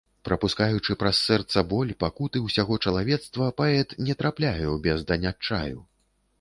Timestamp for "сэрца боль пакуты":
1.27-2.41